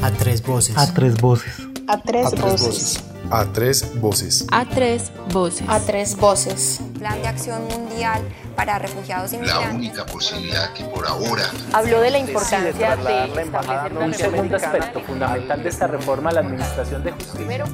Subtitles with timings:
[0.00, 0.76] A tres voces.
[0.76, 1.60] A tres voces.
[1.86, 3.00] A tres, voces.
[3.30, 4.46] A tres voces.
[4.50, 5.68] A tres voces.
[5.68, 6.80] A tres voces.
[6.98, 8.22] Plan de acción mundial
[8.56, 9.74] para refugiados y La migrantes.
[9.74, 14.56] única posibilidad que por ahora Habló de la importancia de trasladar la embajada Un segundo
[14.56, 17.64] aspecto fundamental de esta reforma a la Administración de Justicia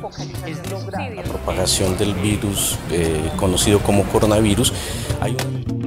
[0.47, 4.73] es lograr propagación del virus eh, conocido como coronavirus.
[5.21, 5.78] Hay un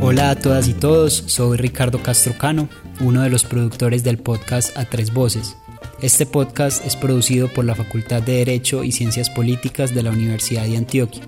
[0.00, 2.68] Hola a todas y todos, soy Ricardo Castrocano,
[3.00, 5.56] uno de los productores del podcast A Tres Voces.
[6.00, 10.64] Este podcast es producido por la Facultad de Derecho y Ciencias Políticas de la Universidad
[10.66, 11.24] de Antioquia.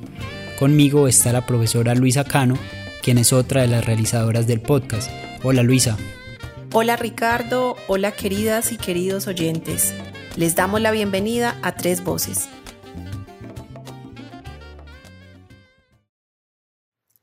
[0.56, 2.56] Conmigo está la profesora Luisa Cano,
[3.02, 5.10] quien es otra de las realizadoras del podcast.
[5.42, 5.96] Hola Luisa.
[6.72, 9.92] Hola Ricardo, hola queridas y queridos oyentes.
[10.36, 12.48] Les damos la bienvenida a Tres Voces.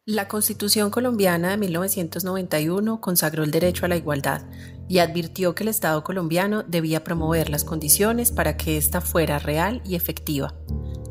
[0.09, 4.43] La Constitución colombiana de 1991 consagró el derecho a la igualdad
[4.87, 9.81] y advirtió que el Estado colombiano debía promover las condiciones para que ésta fuera real
[9.83, 10.55] y efectiva.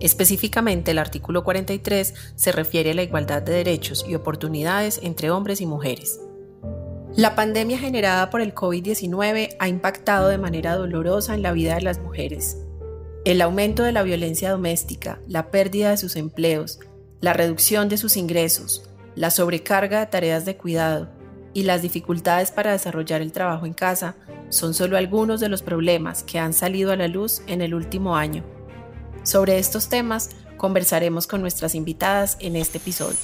[0.00, 5.60] Específicamente, el artículo 43 se refiere a la igualdad de derechos y oportunidades entre hombres
[5.60, 6.18] y mujeres.
[7.14, 11.82] La pandemia generada por el COVID-19 ha impactado de manera dolorosa en la vida de
[11.82, 12.56] las mujeres.
[13.26, 16.78] El aumento de la violencia doméstica, la pérdida de sus empleos,
[17.20, 18.82] la reducción de sus ingresos,
[19.14, 21.08] la sobrecarga de tareas de cuidado
[21.54, 24.16] y las dificultades para desarrollar el trabajo en casa
[24.50, 28.16] son solo algunos de los problemas que han salido a la luz en el último
[28.16, 28.44] año.
[29.22, 33.18] Sobre estos temas conversaremos con nuestras invitadas en este episodio.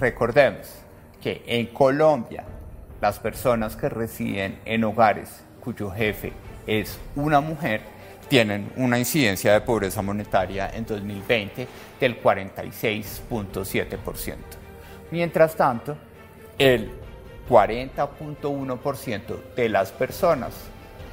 [0.00, 0.66] Recordemos
[1.22, 2.44] que en Colombia
[3.00, 5.28] las personas que residen en hogares
[5.60, 6.32] cuyo jefe
[6.66, 7.80] es una mujer
[8.28, 11.66] tienen una incidencia de pobreza monetaria en 2020
[11.98, 14.36] del 46.7%.
[15.10, 15.96] Mientras tanto,
[16.56, 16.92] el
[17.48, 20.54] 40.1% de las personas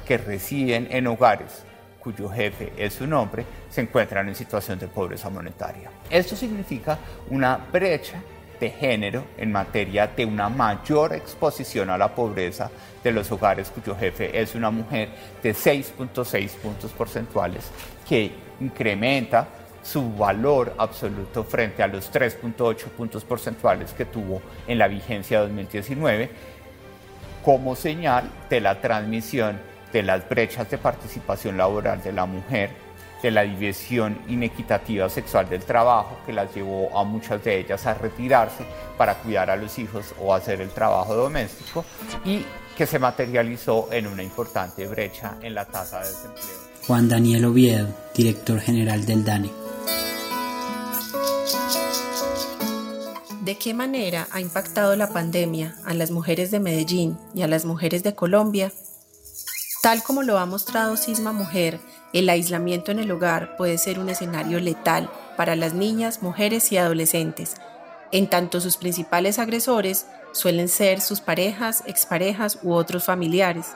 [0.06, 1.64] que residen en hogares
[1.98, 5.90] cuyo jefe es un hombre se encuentran en situación de pobreza monetaria.
[6.08, 6.96] Esto significa
[7.30, 8.22] una brecha
[8.60, 12.70] de género en materia de una mayor exposición a la pobreza
[13.02, 15.08] de los hogares cuyo jefe es una mujer
[15.42, 17.70] de 6.6 puntos porcentuales
[18.08, 19.48] que incrementa
[19.82, 26.30] su valor absoluto frente a los 3.8 puntos porcentuales que tuvo en la vigencia 2019
[27.44, 29.60] como señal de la transmisión
[29.92, 32.87] de las brechas de participación laboral de la mujer
[33.22, 37.94] de la división inequitativa sexual del trabajo que las llevó a muchas de ellas a
[37.94, 38.64] retirarse
[38.96, 41.84] para cuidar a los hijos o hacer el trabajo doméstico
[42.24, 42.44] y
[42.76, 46.68] que se materializó en una importante brecha en la tasa de desempleo.
[46.86, 49.50] Juan Daniel Oviedo, director general del DANE.
[53.42, 57.64] ¿De qué manera ha impactado la pandemia a las mujeres de Medellín y a las
[57.64, 58.72] mujeres de Colombia?
[59.82, 61.80] Tal como lo ha mostrado Sisma Mujer,
[62.12, 66.78] el aislamiento en el hogar puede ser un escenario letal para las niñas, mujeres y
[66.78, 67.56] adolescentes,
[68.12, 73.66] en tanto sus principales agresores suelen ser sus parejas, exparejas u otros familiares.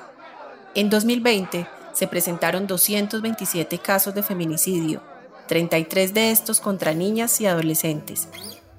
[0.75, 5.03] En 2020 se presentaron 227 casos de feminicidio,
[5.49, 8.29] 33 de estos contra niñas y adolescentes.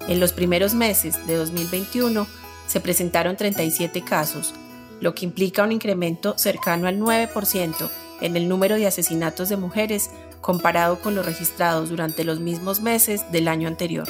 [0.07, 2.25] En los primeros meses de 2021
[2.65, 4.53] se presentaron 37 casos,
[4.99, 7.89] lo que implica un incremento cercano al 9%
[8.23, 10.09] en el número de asesinatos de mujeres
[10.41, 14.07] comparado con los registrados durante los mismos meses del año anterior.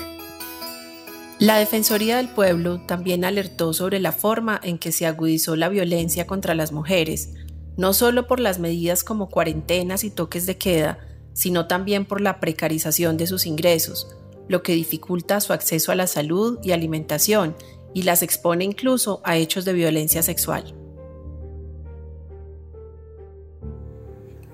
[1.40, 6.26] La Defensoría del Pueblo también alertó sobre la forma en que se agudizó la violencia
[6.26, 7.34] contra las mujeres,
[7.76, 11.00] no solo por las medidas como cuarentenas y toques de queda,
[11.34, 14.16] sino también por la precarización de sus ingresos,
[14.48, 17.56] lo que dificulta su acceso a la salud y alimentación
[17.96, 20.76] y las expone incluso a hechos de violencia sexual.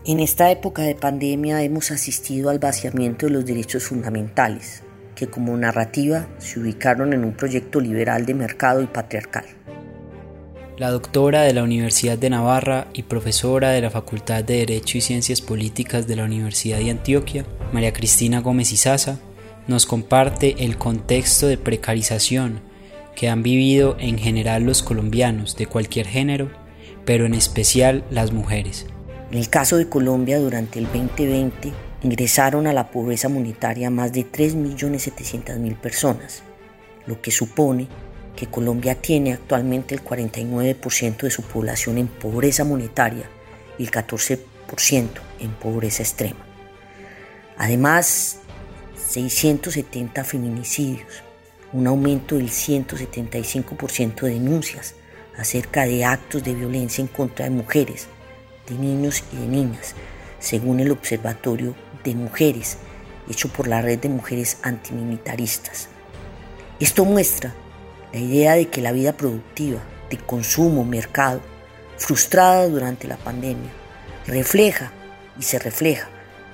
[0.06, 4.82] En esta época de pandemia hemos asistido al vaciamiento de los derechos fundamentales,
[5.14, 9.44] que como narrativa se ubicaron en un proyecto liberal de mercado y patriarcal.
[10.78, 15.02] La doctora de la Universidad de Navarra y profesora de la Facultad de Derecho y
[15.02, 19.20] Ciencias Políticas de la Universidad de Antioquia, María Cristina Gómez Izaza,
[19.68, 22.62] nos comparte el contexto de precarización
[23.18, 26.50] que han vivido en general los colombianos de cualquier género,
[27.04, 28.86] pero en especial las mujeres.
[29.32, 31.72] En el caso de Colombia, durante el 2020
[32.02, 36.42] ingresaron a la pobreza monetaria más de 3.700.000 personas,
[37.06, 37.88] lo que supone
[38.36, 43.30] que Colombia tiene actualmente el 49% de su población en pobreza monetaria
[43.78, 44.40] y el 14%
[45.40, 46.44] en pobreza extrema.
[47.58, 48.40] Además,
[49.10, 51.24] 670 feminicidios,
[51.72, 54.96] un aumento del 175% de denuncias
[55.38, 58.08] acerca de actos de violencia en contra de mujeres,
[58.70, 59.96] de niños y de niñas,
[60.40, 62.78] según el Observatorio de Mujeres,
[63.30, 65.90] hecho por la Red de Mujeres Antimilitaristas.
[66.80, 67.54] Esto muestra
[68.14, 71.42] la idea de que la vida productiva, de consumo, mercado,
[71.98, 73.70] frustrada durante la pandemia,
[74.26, 74.92] refleja
[75.38, 76.08] y se refleja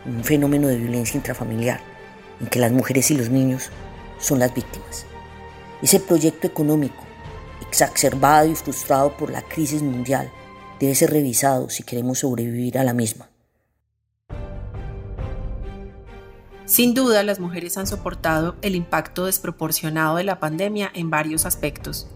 [0.05, 1.79] un fenómeno de violencia intrafamiliar
[2.41, 3.69] en que las mujeres y los niños
[4.19, 5.05] son las víctimas.
[5.81, 7.03] Ese proyecto económico,
[7.67, 10.31] exacerbado y frustrado por la crisis mundial,
[10.79, 13.29] debe ser revisado si queremos sobrevivir a la misma.
[16.65, 22.07] Sin duda, las mujeres han soportado el impacto desproporcionado de la pandemia en varios aspectos.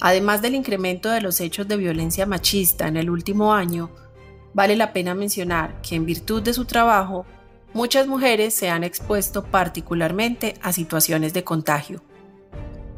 [0.00, 3.90] Además del incremento de los hechos de violencia machista en el último año,
[4.54, 7.26] vale la pena mencionar que en virtud de su trabajo,
[7.72, 12.02] muchas mujeres se han expuesto particularmente a situaciones de contagio.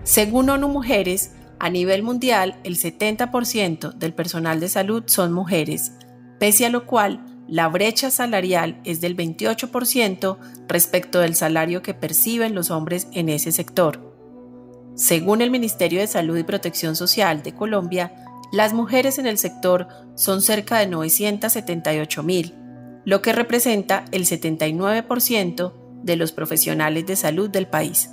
[0.05, 1.32] Según ONU Mujeres,
[1.62, 5.93] a nivel mundial el 70% del personal de salud son mujeres,
[6.41, 12.56] pese a lo cual la brecha salarial es del 28% respecto del salario que perciben
[12.56, 14.12] los hombres en ese sector.
[14.97, 18.12] Según el Ministerio de Salud y Protección Social de Colombia,
[18.53, 19.87] las mujeres en el sector
[20.17, 22.56] son cerca de 978 mil,
[23.05, 25.73] lo que representa el 79%
[26.03, 28.11] de los profesionales de salud del país.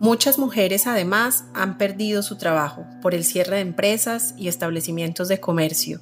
[0.00, 5.40] Muchas mujeres además han perdido su trabajo por el cierre de empresas y establecimientos de
[5.40, 6.00] comercio,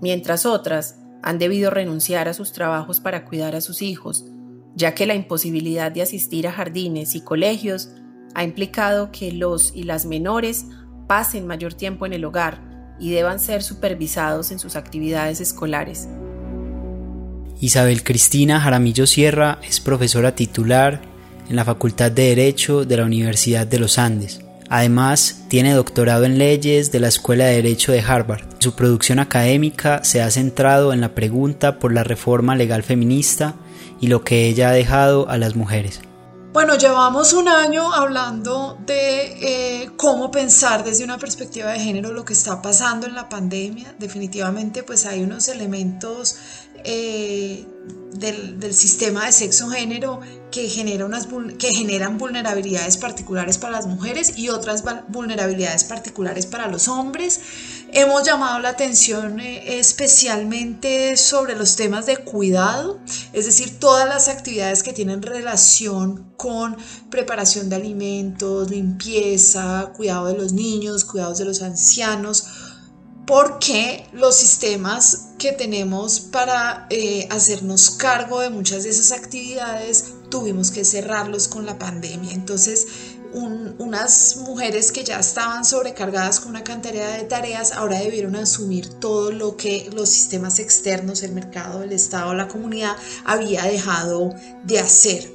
[0.00, 4.24] mientras otras han debido renunciar a sus trabajos para cuidar a sus hijos,
[4.74, 7.90] ya que la imposibilidad de asistir a jardines y colegios
[8.34, 10.66] ha implicado que los y las menores
[11.06, 16.08] pasen mayor tiempo en el hogar y deban ser supervisados en sus actividades escolares.
[17.60, 21.13] Isabel Cristina Jaramillo Sierra es profesora titular
[21.48, 24.40] en la Facultad de Derecho de la Universidad de los Andes.
[24.68, 28.44] Además, tiene doctorado en leyes de la Escuela de Derecho de Harvard.
[28.58, 33.54] Su producción académica se ha centrado en la pregunta por la reforma legal feminista
[34.00, 36.00] y lo que ella ha dejado a las mujeres.
[36.54, 42.24] Bueno, llevamos un año hablando de eh, cómo pensar desde una perspectiva de género lo
[42.24, 43.94] que está pasando en la pandemia.
[43.98, 46.36] Definitivamente pues hay unos elementos
[46.84, 47.66] eh,
[48.14, 50.20] del, sistema de sexo-género
[50.50, 51.28] que, genera unas,
[51.58, 57.40] que generan vulnerabilidades particulares para las mujeres y otras vulnerabilidades particulares para los hombres.
[57.92, 63.00] Hemos llamado la atención eh, especialmente sobre los temas de cuidado,
[63.32, 66.76] es decir, todas las actividades que tienen relación con
[67.10, 72.46] preparación de alimentos, limpieza, cuidado de los niños, cuidados de los ancianos,
[73.26, 80.70] porque los sistemas que tenemos para eh, hacernos cargo de muchas de esas actividades tuvimos
[80.70, 82.32] que cerrarlos con la pandemia.
[82.32, 82.86] Entonces,
[83.78, 89.32] unas mujeres que ya estaban sobrecargadas con una cantidad de tareas, ahora debieron asumir todo
[89.32, 94.32] lo que los sistemas externos, el mercado, el Estado, la comunidad había dejado
[94.64, 95.32] de hacer.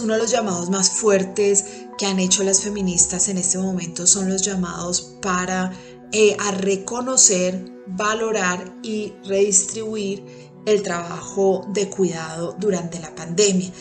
[0.00, 1.64] Uno de los llamados más fuertes
[1.98, 5.72] que han hecho las feministas en este momento son los llamados para
[6.12, 10.24] eh, a reconocer, valorar y redistribuir
[10.66, 13.72] el trabajo de cuidado durante la pandemia.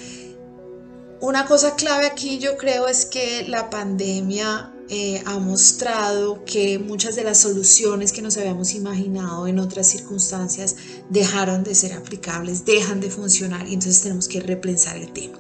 [1.20, 7.16] Una cosa clave aquí yo creo es que la pandemia eh, ha mostrado que muchas
[7.16, 10.76] de las soluciones que nos habíamos imaginado en otras circunstancias
[11.10, 15.38] dejaron de ser aplicables, dejan de funcionar y entonces tenemos que repensar el tema.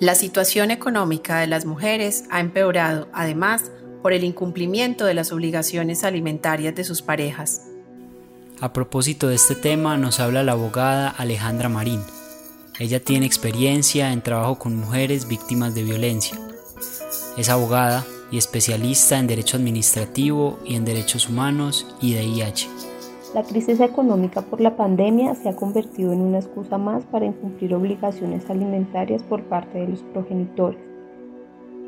[0.00, 3.70] La situación económica de las mujeres ha empeorado, además,
[4.02, 7.62] por el incumplimiento de las obligaciones alimentarias de sus parejas.
[8.60, 12.00] A propósito de este tema nos habla la abogada Alejandra Marín,
[12.80, 16.38] ella tiene experiencia en trabajo con mujeres víctimas de violencia.
[17.36, 22.68] Es abogada y especialista en derecho administrativo y en derechos humanos y de IH.
[23.34, 27.74] La crisis económica por la pandemia se ha convertido en una excusa más para incumplir
[27.74, 30.89] obligaciones alimentarias por parte de los progenitores.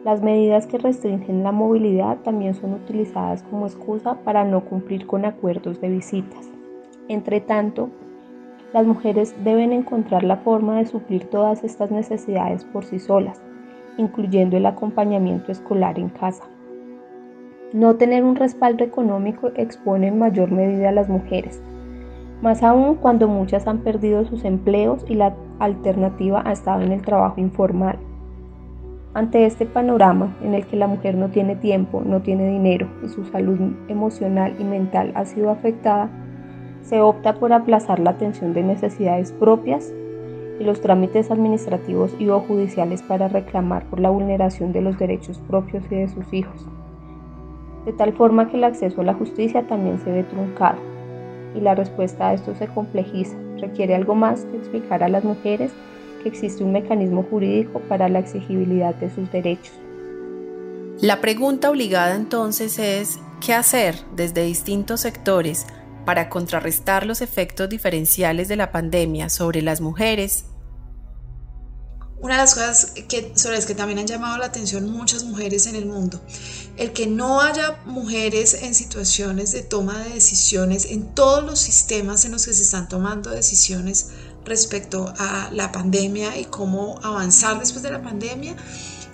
[0.05, 5.25] Las medidas que restringen la movilidad también son utilizadas como excusa para no cumplir con
[5.25, 6.51] acuerdos de visitas.
[7.07, 7.89] Entre tanto,
[8.73, 13.41] las mujeres deben encontrar la forma de suplir todas estas necesidades por sí solas,
[13.97, 16.45] incluyendo el acompañamiento escolar en casa.
[17.73, 21.63] No tener un respaldo económico expone en mayor medida a las mujeres,
[22.43, 27.03] más aún cuando muchas han perdido sus empleos y la alternativa ha estado en el
[27.03, 27.99] trabajo informal.
[29.15, 33.09] Ante este panorama en el que la mujer no tiene tiempo, no tiene dinero y
[33.09, 36.09] su salud emocional y mental ha sido afectada,
[36.81, 39.93] Se opta por aplazar la atención de necesidades propias
[40.59, 45.39] y los trámites administrativos y o judiciales para reclamar por la vulneración de los derechos
[45.47, 46.67] propios y de sus hijos,
[47.85, 50.79] de tal forma que el acceso a la justicia también se ve truncado
[51.55, 53.37] y la respuesta a esto se complejiza.
[53.61, 55.73] Requiere algo más que explicar a las mujeres
[56.23, 59.73] que existe un mecanismo jurídico para la exigibilidad de sus derechos.
[61.01, 65.67] La pregunta obligada entonces es, ¿qué hacer desde distintos sectores
[66.05, 70.45] para contrarrestar los efectos diferenciales de la pandemia sobre las mujeres?
[72.21, 75.67] Una de las cosas que, sobre las que también han llamado la atención muchas mujeres
[75.67, 76.21] en el mundo,
[76.77, 82.25] el que no haya mujeres en situaciones de toma de decisiones en todos los sistemas
[82.25, 84.11] en los que se están tomando decisiones
[84.45, 88.55] respecto a la pandemia y cómo avanzar después de la pandemia,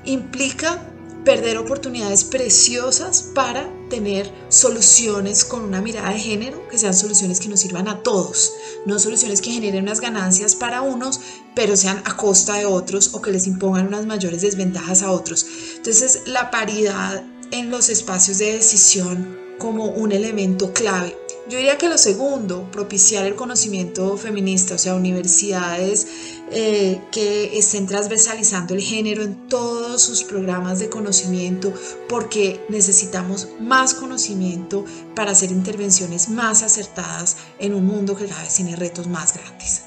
[0.04, 0.80] implica
[1.24, 7.48] perder oportunidades preciosas para tener soluciones con una mirada de género, que sean soluciones que
[7.48, 8.52] nos sirvan a todos,
[8.86, 11.20] no soluciones que generen unas ganancias para unos,
[11.54, 15.44] pero sean a costa de otros o que les impongan unas mayores desventajas a otros.
[15.76, 21.16] Entonces, la paridad en los espacios de decisión como un elemento clave.
[21.48, 26.06] Yo diría que lo segundo, propiciar el conocimiento feminista, o sea, universidades
[26.50, 31.72] eh, que estén transversalizando el género en todos sus programas de conocimiento,
[32.06, 38.54] porque necesitamos más conocimiento para hacer intervenciones más acertadas en un mundo que cada vez
[38.54, 39.84] tiene retos más grandes.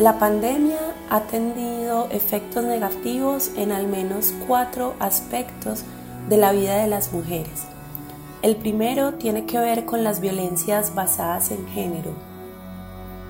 [0.00, 5.84] La pandemia ha tenido efectos negativos en al menos cuatro aspectos
[6.28, 7.64] de la vida de las mujeres.
[8.42, 12.10] El primero tiene que ver con las violencias basadas en género.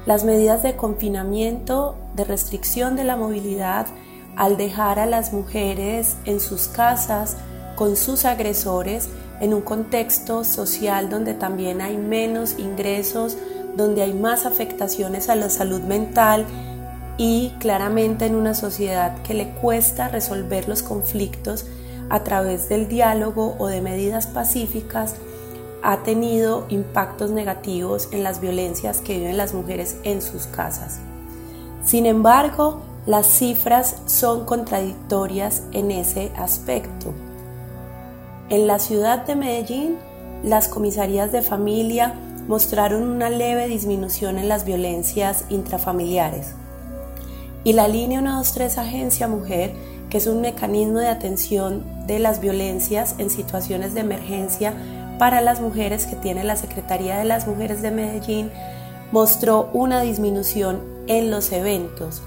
[0.06, 3.86] Las medidas de confinamiento, de restricción de la movilidad,
[4.36, 7.36] al dejar a las mujeres en sus casas
[7.76, 9.08] con sus agresores
[9.40, 13.36] en un contexto social donde también hay menos ingresos,
[13.76, 16.46] donde hay más afectaciones a la salud mental
[17.18, 21.66] y claramente en una sociedad que le cuesta resolver los conflictos
[22.10, 25.16] a través del diálogo o de medidas pacíficas
[25.82, 31.00] ha tenido impactos negativos en las violencias que viven las mujeres en sus casas.
[31.84, 37.12] Sin embargo, las cifras son contradictorias en ese aspecto.
[38.48, 39.96] En la ciudad de Medellín,
[40.44, 42.14] las comisarías de familia
[42.46, 46.54] mostraron una leve disminución en las violencias intrafamiliares.
[47.64, 49.74] Y la línea 123 Agencia Mujer
[50.12, 54.74] que es un mecanismo de atención de las violencias en situaciones de emergencia
[55.18, 58.50] para las mujeres que tiene la Secretaría de las Mujeres de Medellín,
[59.10, 62.20] mostró una disminución en los eventos.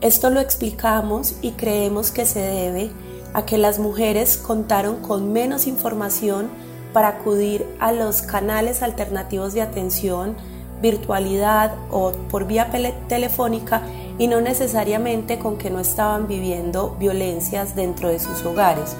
[0.00, 2.92] Esto lo explicamos y creemos que se debe
[3.32, 6.46] a que las mujeres contaron con menos información
[6.92, 10.36] para acudir a los canales alternativos de atención,
[10.80, 12.70] virtualidad o por vía
[13.08, 13.82] telefónica
[14.18, 18.96] y no necesariamente con que no estaban viviendo violencias dentro de sus hogares.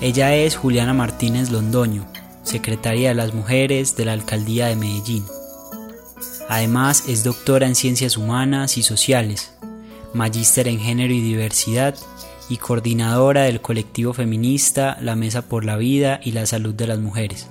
[0.00, 2.06] Ella es Juliana Martínez Londoño,
[2.42, 5.24] secretaria de las Mujeres de la Alcaldía de Medellín.
[6.48, 9.52] Además es doctora en Ciencias Humanas y Sociales,
[10.12, 11.94] magíster en Género y Diversidad
[12.48, 16.98] y coordinadora del colectivo feminista La Mesa por la Vida y la Salud de las
[16.98, 17.48] Mujeres.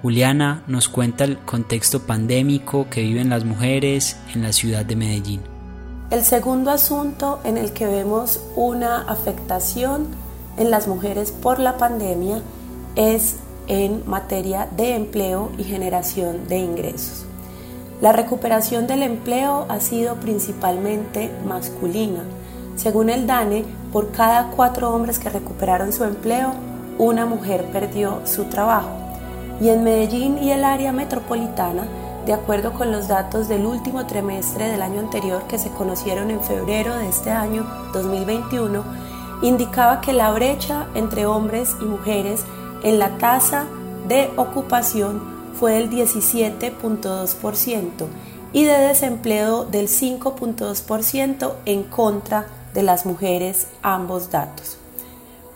[0.00, 5.53] Juliana nos cuenta el contexto pandémico que viven las mujeres en la ciudad de Medellín.
[6.14, 10.06] El segundo asunto en el que vemos una afectación
[10.56, 12.40] en las mujeres por la pandemia
[12.94, 17.26] es en materia de empleo y generación de ingresos.
[18.00, 22.22] La recuperación del empleo ha sido principalmente masculina.
[22.76, 26.52] Según el DANE, por cada cuatro hombres que recuperaron su empleo,
[26.96, 28.90] una mujer perdió su trabajo.
[29.60, 31.88] Y en Medellín y el área metropolitana,
[32.26, 36.40] de acuerdo con los datos del último trimestre del año anterior que se conocieron en
[36.40, 38.82] febrero de este año 2021,
[39.42, 42.44] indicaba que la brecha entre hombres y mujeres
[42.82, 43.66] en la tasa
[44.08, 48.06] de ocupación fue del 17.2%
[48.52, 54.78] y de desempleo del 5.2% en contra de las mujeres, ambos datos.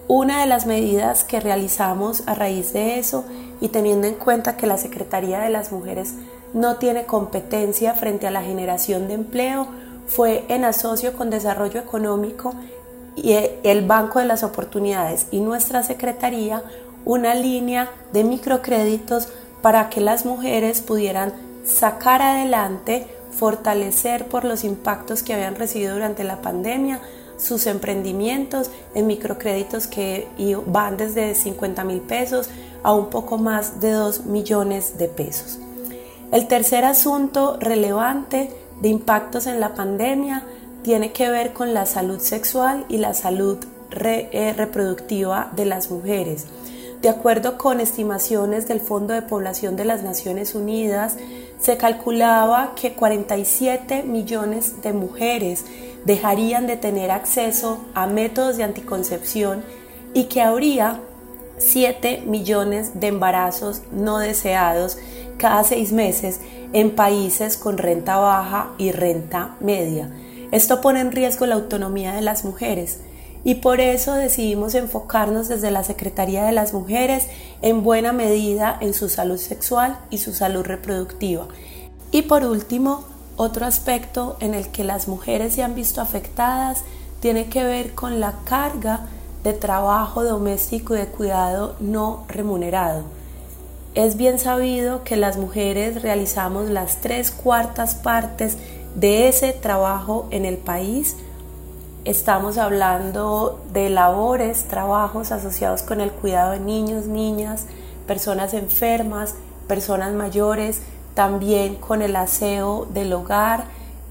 [0.06, 3.24] Una de las medidas que realizamos a raíz de eso
[3.60, 6.14] y teniendo en cuenta que la Secretaría de las Mujeres
[6.54, 9.68] no tiene competencia frente a la generación de empleo,
[10.06, 12.54] fue en asocio con Desarrollo Económico
[13.14, 16.62] y el Banco de las Oportunidades y nuestra Secretaría
[17.04, 19.28] una línea de microcréditos
[19.62, 21.32] para que las mujeres pudieran
[21.64, 27.00] sacar adelante, fortalecer por los impactos que habían recibido durante la pandemia,
[27.38, 30.26] sus emprendimientos en microcréditos que
[30.66, 32.50] van desde 50 mil pesos
[32.82, 35.58] a un poco más de 2 millones de pesos.
[36.30, 38.50] El tercer asunto relevante
[38.82, 40.44] de impactos en la pandemia
[40.82, 43.58] tiene que ver con la salud sexual y la salud
[43.90, 46.46] eh, reproductiva de las mujeres.
[47.00, 51.16] De acuerdo con estimaciones del Fondo de Población de las Naciones Unidas,
[51.58, 55.64] se calculaba que 47 millones de mujeres
[56.04, 59.64] dejarían de tener acceso a métodos de anticoncepción
[60.12, 61.00] y que habría
[61.58, 64.98] 7 millones de embarazos no deseados
[65.38, 66.40] cada seis meses
[66.74, 70.10] en países con renta baja y renta media.
[70.52, 73.00] Esto pone en riesgo la autonomía de las mujeres
[73.44, 77.28] y por eso decidimos enfocarnos desde la Secretaría de las Mujeres
[77.62, 81.46] en buena medida en su salud sexual y su salud reproductiva.
[82.10, 83.04] Y por último,
[83.36, 86.82] otro aspecto en el que las mujeres se han visto afectadas
[87.20, 89.06] tiene que ver con la carga
[89.44, 93.17] de trabajo doméstico y de cuidado no remunerado.
[93.94, 98.58] Es bien sabido que las mujeres realizamos las tres cuartas partes
[98.94, 101.16] de ese trabajo en el país.
[102.04, 107.66] Estamos hablando de labores, trabajos asociados con el cuidado de niños, niñas,
[108.06, 109.34] personas enfermas,
[109.66, 110.82] personas mayores,
[111.14, 113.64] también con el aseo del hogar,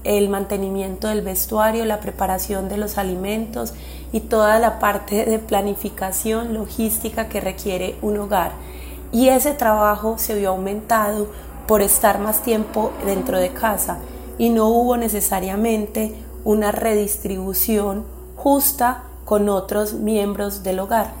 [0.04, 3.74] el mantenimiento del vestuario, la preparación de los alimentos
[4.12, 8.52] y toda la parte de planificación logística que requiere un hogar.
[9.12, 11.28] Y ese trabajo se vio aumentado
[11.66, 13.98] por estar más tiempo dentro de casa
[14.38, 18.04] y no hubo necesariamente una redistribución
[18.36, 21.12] justa con otros miembros del hogar.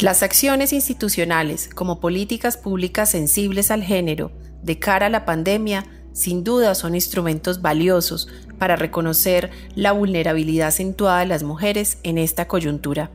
[0.00, 4.30] Las acciones institucionales como políticas públicas sensibles al género
[4.62, 11.20] de cara a la pandemia sin duda son instrumentos valiosos para reconocer la vulnerabilidad acentuada
[11.20, 13.10] de las mujeres en esta coyuntura.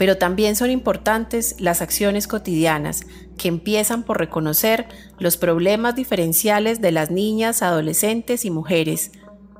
[0.00, 3.02] Pero también son importantes las acciones cotidianas
[3.36, 4.86] que empiezan por reconocer
[5.18, 9.12] los problemas diferenciales de las niñas, adolescentes y mujeres,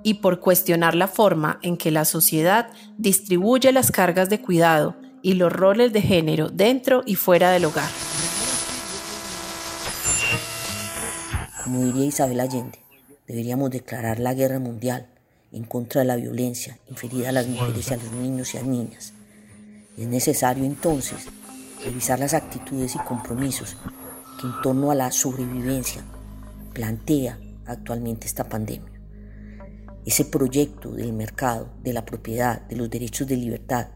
[0.03, 5.35] y por cuestionar la forma en que la sociedad distribuye las cargas de cuidado y
[5.35, 7.91] los roles de género dentro y fuera del hogar.
[11.65, 12.79] Como diría Isabel Allende,
[13.29, 15.07] deberíamos declarar la guerra mundial
[15.53, 18.61] en contra de la violencia inferida a las mujeres y a los niños y a
[18.61, 19.13] las niñas.
[19.97, 21.27] Es necesario entonces
[21.85, 23.77] revisar las actitudes y compromisos
[24.41, 26.03] que en torno a la sobrevivencia
[26.73, 28.91] plantea actualmente esta pandemia.
[30.07, 33.89] Ese proyecto del mercado, de la propiedad, de los derechos de libertad,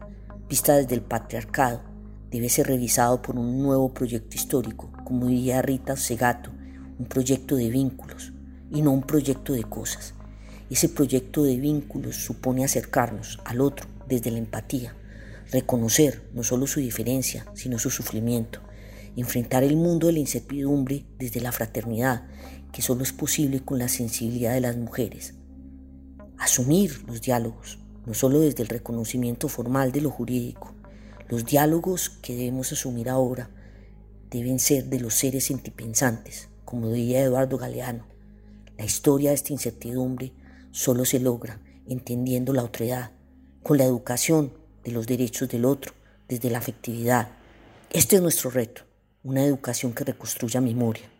[0.47, 1.81] vista desde el patriarcado,
[2.29, 6.51] debe ser revisado por un nuevo proyecto histórico, como diría Rita Segato,
[6.99, 8.33] un proyecto de vínculos
[8.71, 10.13] y no un proyecto de cosas.
[10.69, 14.95] Ese proyecto de vínculos supone acercarnos al otro desde la empatía,
[15.51, 18.61] reconocer no solo su diferencia, sino su sufrimiento,
[19.15, 22.27] enfrentar el mundo de la incertidumbre desde la fraternidad,
[22.71, 25.35] que solo es posible con la sensibilidad de las mujeres,
[26.37, 30.75] asumir los diálogos, no solo desde el reconocimiento formal de lo jurídico,
[31.29, 33.49] los diálogos que debemos asumir ahora
[34.29, 38.05] deben ser de los seres sentipensantes, como diría Eduardo Galeano.
[38.77, 40.33] La historia de esta incertidumbre
[40.71, 43.11] solo se logra entendiendo la otredad,
[43.63, 44.53] con la educación
[44.85, 45.93] de los derechos del otro,
[46.29, 47.29] desde la afectividad.
[47.89, 48.83] Este es nuestro reto,
[49.23, 51.11] una educación que reconstruya memoria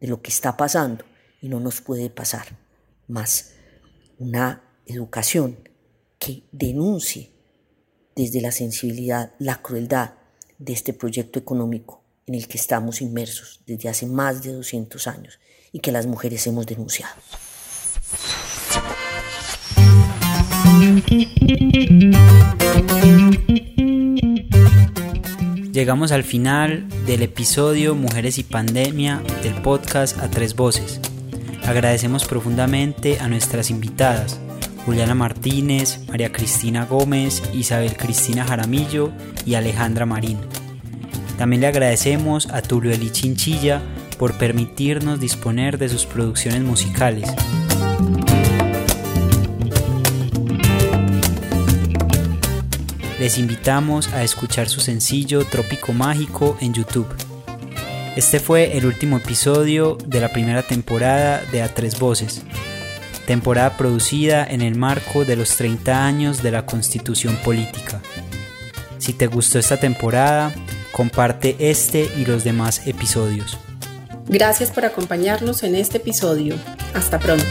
[0.00, 1.04] de lo que está pasando
[1.40, 2.46] y no nos puede pasar,
[3.08, 3.52] más
[4.18, 5.58] una educación
[6.18, 7.32] que denuncie
[8.14, 10.14] desde la sensibilidad la crueldad
[10.58, 15.40] de este proyecto económico en el que estamos inmersos desde hace más de 200 años
[15.72, 17.14] y que las mujeres hemos denunciado.
[25.72, 31.00] Llegamos al final del episodio Mujeres y Pandemia del podcast A Tres Voces.
[31.64, 34.40] Agradecemos profundamente a nuestras invitadas,
[34.86, 39.12] Juliana Martínez, María Cristina Gómez, Isabel Cristina Jaramillo
[39.44, 40.38] y Alejandra Marín.
[41.38, 43.82] También le agradecemos a Tulio Eli Chinchilla
[44.18, 47.28] por permitirnos disponer de sus producciones musicales.
[53.24, 57.06] Les invitamos a escuchar su sencillo Trópico Mágico en YouTube.
[58.16, 62.42] Este fue el último episodio de la primera temporada de A Tres Voces,
[63.26, 68.02] temporada producida en el marco de los 30 años de la Constitución Política.
[68.98, 70.52] Si te gustó esta temporada,
[70.92, 73.56] comparte este y los demás episodios.
[74.28, 76.56] Gracias por acompañarnos en este episodio.
[76.92, 77.46] Hasta pronto.